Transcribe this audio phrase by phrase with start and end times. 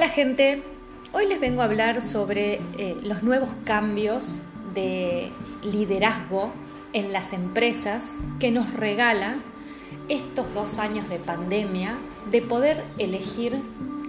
[0.00, 0.62] Hola gente,
[1.12, 4.40] hoy les vengo a hablar sobre eh, los nuevos cambios
[4.72, 5.30] de
[5.62, 6.54] liderazgo
[6.94, 9.34] en las empresas que nos regala
[10.08, 11.98] estos dos años de pandemia
[12.30, 13.60] de poder elegir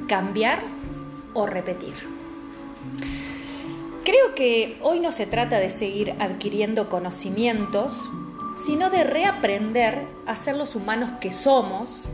[0.07, 0.61] cambiar
[1.33, 1.95] o repetir.
[4.05, 8.09] Creo que hoy no se trata de seguir adquiriendo conocimientos,
[8.55, 12.09] sino de reaprender a ser los humanos que somos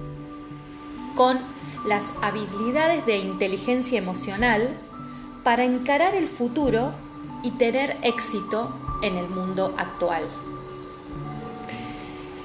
[1.14, 1.38] con
[1.88, 4.70] las habilidades de inteligencia emocional
[5.44, 6.92] para encarar el futuro
[7.44, 10.24] y tener éxito en el mundo actual.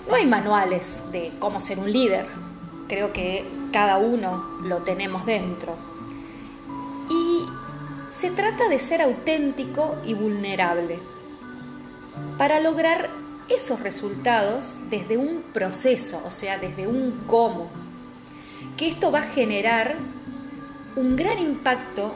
[0.09, 2.27] No hay manuales de cómo ser un líder,
[2.89, 5.75] creo que cada uno lo tenemos dentro.
[7.11, 7.45] Y
[8.11, 11.01] se trata de ser auténtico y vulnerable
[12.39, 13.11] para lograr
[13.49, 17.71] esos resultados desde un proceso, o sea, desde un cómo
[18.77, 19.97] que esto va a generar
[20.97, 22.15] un gran impacto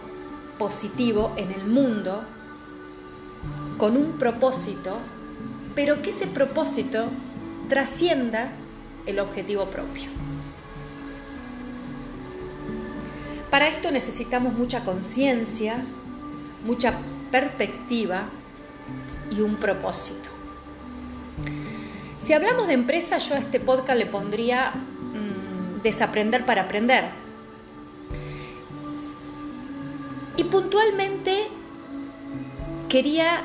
[0.58, 2.22] positivo en el mundo
[3.78, 4.98] con un propósito,
[5.74, 7.06] pero que ese propósito
[7.68, 8.50] trascienda
[9.06, 10.10] el objetivo propio.
[13.50, 15.84] Para esto necesitamos mucha conciencia,
[16.66, 16.94] mucha
[17.30, 18.24] perspectiva
[19.30, 20.30] y un propósito.
[22.18, 24.72] Si hablamos de empresa, yo a este podcast le pondría
[25.82, 27.04] desaprender para aprender.
[30.36, 31.48] Y puntualmente
[32.88, 33.42] quería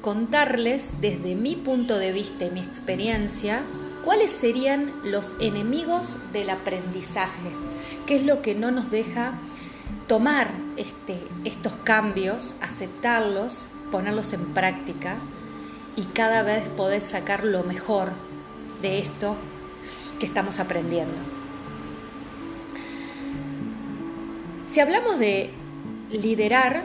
[0.00, 3.62] contarles desde mi punto de vista y mi experiencia
[4.04, 7.50] cuáles serían los enemigos del aprendizaje,
[8.06, 9.34] qué es lo que no nos deja
[10.08, 15.16] tomar este, estos cambios, aceptarlos, ponerlos en práctica
[15.94, 18.08] y cada vez poder sacar lo mejor
[18.80, 19.36] de esto
[20.18, 21.41] que estamos aprendiendo.
[24.66, 25.50] Si hablamos de
[26.10, 26.84] liderar,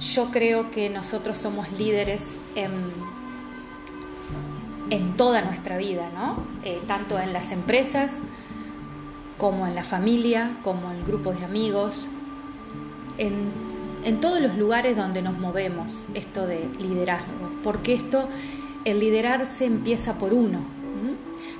[0.00, 2.70] yo creo que nosotros somos líderes en,
[4.90, 6.36] en toda nuestra vida, ¿no?
[6.64, 8.20] Eh, tanto en las empresas
[9.38, 12.08] como en la familia, como en grupos de amigos,
[13.18, 13.50] en,
[14.04, 18.28] en todos los lugares donde nos movemos, esto de liderazgo, porque esto,
[18.84, 20.60] el liderarse empieza por uno.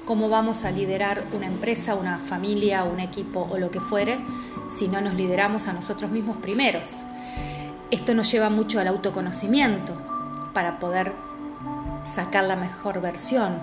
[0.04, 4.18] ¿Cómo vamos a liderar una empresa, una familia, un equipo o lo que fuere?
[4.72, 6.94] Si no nos lideramos a nosotros mismos primeros.
[7.90, 9.94] Esto nos lleva mucho al autoconocimiento
[10.54, 11.12] para poder
[12.04, 13.58] sacar la mejor versión.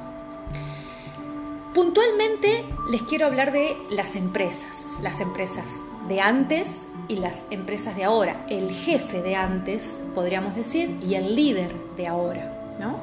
[1.73, 8.03] Puntualmente les quiero hablar de las empresas, las empresas de antes y las empresas de
[8.03, 12.53] ahora, el jefe de antes, podríamos decir, y el líder de ahora.
[12.79, 12.97] ¿no?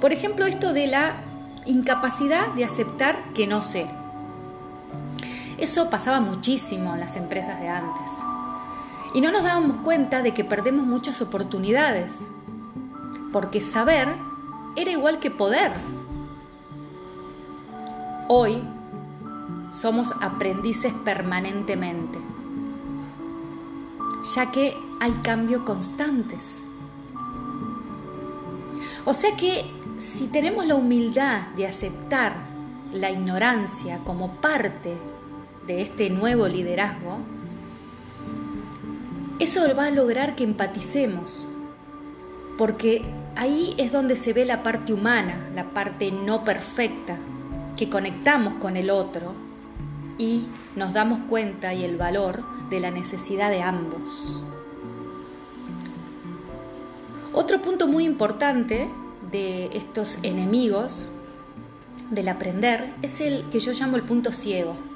[0.00, 1.16] Por ejemplo, esto de la
[1.66, 3.86] incapacidad de aceptar que no sé.
[5.58, 8.12] Eso pasaba muchísimo en las empresas de antes.
[9.12, 12.26] Y no nos dábamos cuenta de que perdemos muchas oportunidades,
[13.32, 14.08] porque saber
[14.76, 15.72] era igual que poder.
[18.28, 18.62] Hoy
[19.72, 22.18] somos aprendices permanentemente,
[24.34, 26.62] ya que hay cambios constantes.
[29.04, 29.64] O sea que
[29.98, 32.34] si tenemos la humildad de aceptar
[32.92, 34.96] la ignorancia como parte
[35.68, 37.18] de este nuevo liderazgo,
[39.38, 41.46] eso va a lograr que empaticemos,
[42.56, 43.02] porque
[43.36, 47.18] ahí es donde se ve la parte humana, la parte no perfecta,
[47.76, 49.34] que conectamos con el otro
[50.16, 54.42] y nos damos cuenta y el valor de la necesidad de ambos.
[57.34, 58.88] Otro punto muy importante
[59.30, 61.04] de estos enemigos
[62.10, 64.87] del aprender es el que yo llamo el punto ciego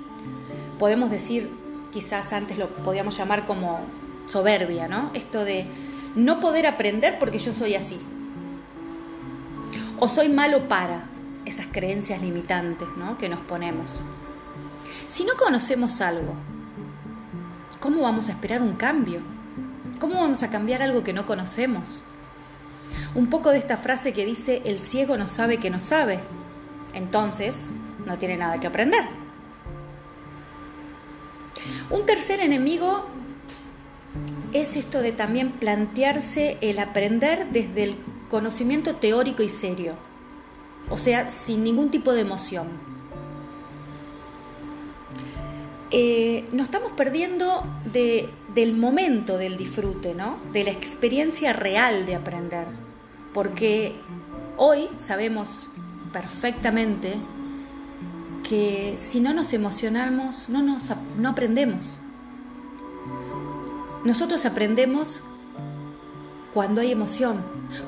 [0.82, 1.48] podemos decir,
[1.92, 3.78] quizás antes lo podíamos llamar como
[4.26, 5.12] soberbia, ¿no?
[5.14, 5.64] Esto de
[6.16, 8.00] no poder aprender porque yo soy así.
[10.00, 11.04] O soy malo para
[11.44, 13.16] esas creencias limitantes ¿no?
[13.16, 14.04] que nos ponemos.
[15.06, 16.34] Si no conocemos algo,
[17.78, 19.20] ¿cómo vamos a esperar un cambio?
[20.00, 22.02] ¿Cómo vamos a cambiar algo que no conocemos?
[23.14, 26.18] Un poco de esta frase que dice, el ciego no sabe que no sabe.
[26.92, 27.68] Entonces,
[28.04, 29.21] no tiene nada que aprender.
[31.90, 33.04] Un tercer enemigo
[34.52, 37.96] es esto de también plantearse el aprender desde el
[38.30, 39.94] conocimiento teórico y serio,
[40.90, 42.68] o sea, sin ningún tipo de emoción.
[45.90, 50.38] Eh, nos estamos perdiendo del momento del disfrute, ¿no?
[50.52, 52.66] de la experiencia real de aprender,
[53.34, 53.92] porque
[54.56, 55.66] hoy sabemos
[56.12, 57.16] perfectamente
[58.96, 61.98] si no nos emocionamos, no, nos, no aprendemos.
[64.04, 65.22] Nosotros aprendemos
[66.52, 67.36] cuando hay emoción,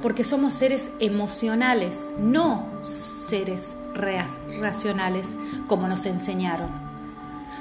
[0.01, 3.77] porque somos seres emocionales, no seres
[4.61, 6.69] racionales como nos enseñaron.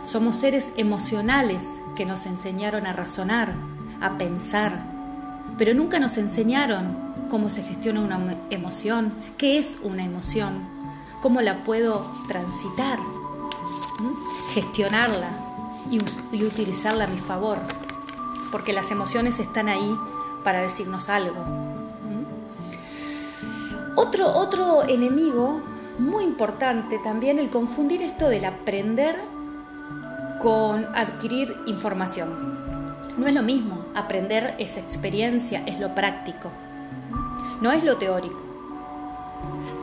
[0.01, 3.53] Somos seres emocionales que nos enseñaron a razonar,
[4.01, 4.81] a pensar,
[5.57, 6.95] pero nunca nos enseñaron
[7.29, 10.59] cómo se gestiona una emoción, qué es una emoción,
[11.23, 12.99] cómo la puedo transitar,
[14.53, 15.29] gestionarla
[15.89, 17.59] y, utilizarla a mi favor,
[18.51, 19.97] porque las emociones están ahí
[20.43, 21.41] para decirnos algo.
[23.95, 25.61] Otro, otro enemigo
[25.97, 29.15] muy importante también el confundir esto del aprender
[30.41, 32.97] con adquirir información.
[33.17, 36.51] No es lo mismo, aprender esa experiencia, es lo práctico,
[37.61, 38.42] no es lo teórico.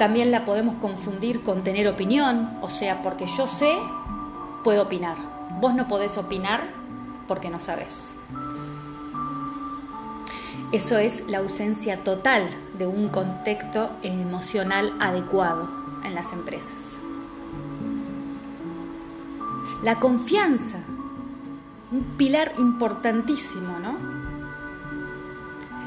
[0.01, 3.77] También la podemos confundir con tener opinión, o sea, porque yo sé,
[4.65, 5.19] puedo opinar.
[5.61, 6.63] Vos no podés opinar
[7.29, 8.15] porque no sabes.
[10.73, 12.49] Eso es la ausencia total
[12.79, 15.69] de un contexto emocional adecuado
[16.03, 16.97] en las empresas.
[19.83, 20.79] La confianza,
[21.93, 23.99] un pilar importantísimo, ¿no?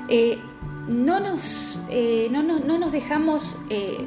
[0.07, 0.39] Eh,
[0.87, 3.97] no, nos, eh, no, nos dejamos eh,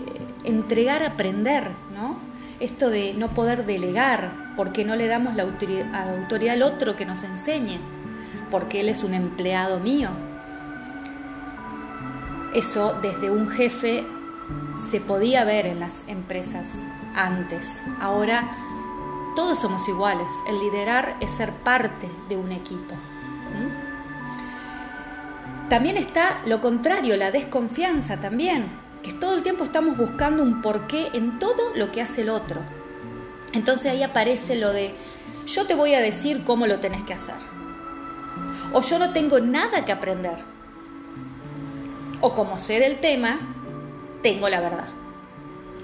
[0.45, 2.17] entregar a aprender, ¿no?
[2.61, 7.23] Esto de no poder delegar porque no le damos la autoridad al otro que nos
[7.23, 7.79] enseñe,
[8.51, 10.09] porque él es un empleado mío,
[12.55, 14.05] eso desde un jefe
[14.77, 17.83] se podía ver en las empresas antes.
[18.01, 18.49] Ahora
[19.37, 20.27] todos somos iguales.
[20.49, 22.95] El liderar es ser parte de un equipo.
[25.69, 28.67] También está lo contrario, la desconfianza también,
[29.03, 32.61] que todo el tiempo estamos buscando un porqué en todo lo que hace el otro.
[33.53, 34.95] Entonces ahí aparece lo de
[35.47, 37.37] yo te voy a decir cómo lo tenés que hacer.
[38.73, 40.37] O yo no tengo nada que aprender
[42.21, 43.39] o como sé del tema,
[44.23, 44.89] tengo la verdad.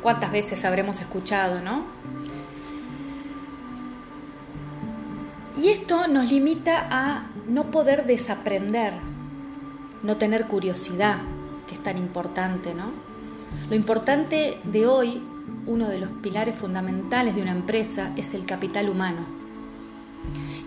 [0.02, 1.84] ¿Cuántas veces habremos escuchado, no?
[5.56, 8.94] Y esto nos limita a no poder desaprender,
[10.02, 11.18] no tener curiosidad,
[11.68, 12.90] que es tan importante, ¿no?
[13.68, 15.22] Lo importante de hoy,
[15.66, 19.20] uno de los pilares fundamentales de una empresa, es el capital humano.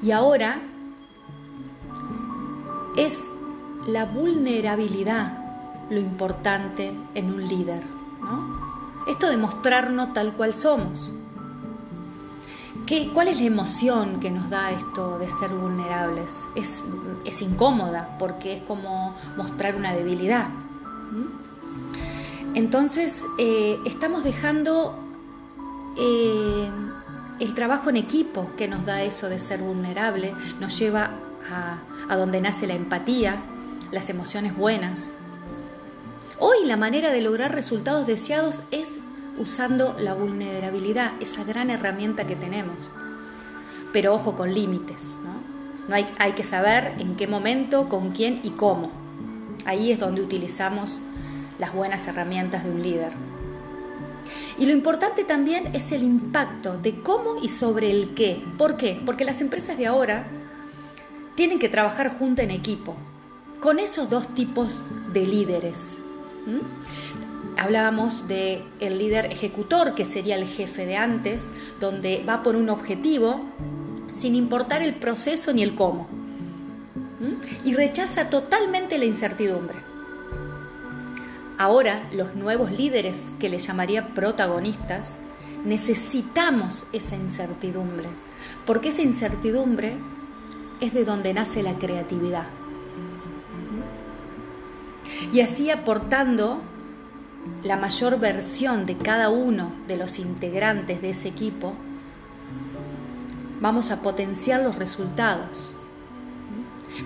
[0.02, 0.62] Y ahora
[2.96, 3.30] es
[3.88, 5.38] la vulnerabilidad
[5.90, 7.82] lo importante en un líder.
[9.08, 11.12] Esto de mostrarnos tal cual somos.
[12.86, 16.46] ¿Qué, ¿Cuál es la emoción que nos da esto de ser vulnerables?
[16.56, 16.84] Es,
[17.26, 20.50] es incómoda porque es como mostrar una debilidad.
[22.54, 24.98] Entonces, eh, estamos dejando
[25.98, 26.70] eh,
[27.40, 31.10] el trabajo en equipo que nos da eso de ser vulnerable, nos lleva
[31.52, 33.42] a, a donde nace la empatía,
[33.92, 35.14] las emociones buenas,
[36.38, 39.00] Hoy la manera de lograr resultados deseados es
[39.38, 42.92] usando la vulnerabilidad, esa gran herramienta que tenemos.
[43.92, 45.34] Pero ojo con límites, ¿no?
[45.88, 48.92] no hay, hay que saber en qué momento, con quién y cómo.
[49.66, 51.00] Ahí es donde utilizamos
[51.60, 53.12] las buenas herramientas de un líder.
[54.58, 58.42] Y lo importante también es el impacto de cómo y sobre el qué.
[58.58, 59.01] ¿Por qué?
[59.06, 60.27] Porque las empresas de ahora
[61.36, 62.96] tienen que trabajar junto en equipo,
[63.60, 64.80] con esos dos tipos
[65.12, 65.98] de líderes.
[67.57, 72.69] Hablábamos de el líder ejecutor, que sería el jefe de antes, donde va por un
[72.69, 73.41] objetivo
[74.13, 76.07] sin importar el proceso ni el cómo.
[77.63, 79.77] Y rechaza totalmente la incertidumbre.
[81.57, 85.17] Ahora, los nuevos líderes, que le llamaría protagonistas,
[85.63, 88.07] necesitamos esa incertidumbre,
[88.65, 89.95] porque esa incertidumbre
[90.81, 92.47] es de donde nace la creatividad
[95.33, 96.62] y así aportando
[97.64, 101.74] la mayor versión de cada uno de los integrantes de ese equipo,
[103.60, 105.72] vamos a potenciar los resultados,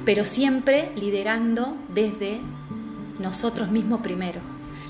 [0.05, 2.41] pero siempre liderando desde
[3.19, 4.41] nosotros mismos primero,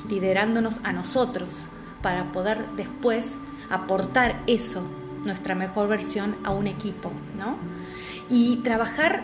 [0.10, 1.68] liderándonos a nosotros
[2.01, 3.38] para poder después
[3.70, 4.82] aportar eso,
[5.24, 7.58] nuestra mejor versión, a un equipo, ¿no?
[8.29, 9.24] Y trabajar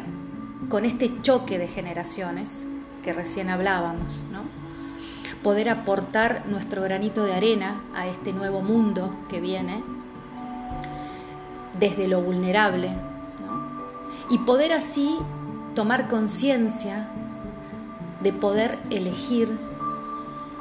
[0.69, 2.65] con este choque de generaciones
[3.03, 4.64] que recién hablábamos, ¿no?
[5.45, 9.83] Poder aportar nuestro granito de arena a este nuevo mundo que viene
[11.79, 12.89] desde lo vulnerable
[14.31, 15.19] y poder así
[15.75, 17.07] tomar conciencia
[18.21, 19.55] de poder elegir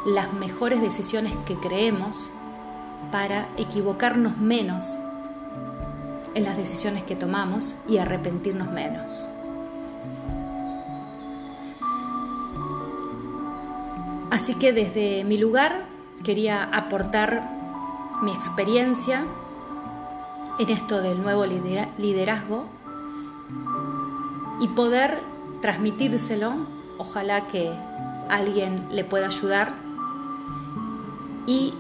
[0.05, 2.31] las mejores decisiones que creemos
[3.11, 4.99] para equivocarnos menos
[6.35, 9.27] en las decisiones que tomamos y arrepentirnos menos.
[14.35, 15.85] Así que desde mi lugar
[16.25, 17.49] quería aportar
[18.21, 19.25] mi experiencia
[20.59, 22.67] en esto del nuevo liderazgo
[24.59, 25.21] y poder
[25.63, 26.53] transmitírselo,
[26.99, 27.73] ojalá que
[28.29, 29.73] alguien le pueda ayudar
[31.47, 31.73] y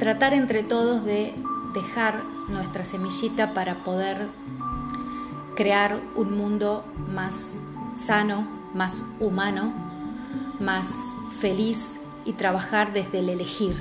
[0.00, 1.34] tratar entre todos de
[1.72, 4.26] dejar nuestra semillita para poder
[5.54, 7.58] crear un mundo más
[7.94, 9.72] sano, más humano,
[10.58, 13.76] más feliz y trabajar desde el elegir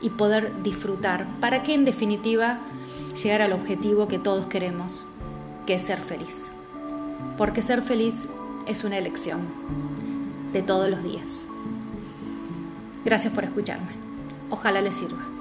[0.00, 2.58] y poder disfrutar para que en definitiva
[3.22, 5.04] llegar al objetivo que todos queremos,
[5.66, 6.52] que es ser feliz.
[7.38, 8.26] Porque ser feliz
[8.66, 9.40] es una elección
[10.52, 11.46] de todos los días.
[13.04, 13.92] Gracias por escucharme.
[14.50, 15.33] Ojalá les sirva.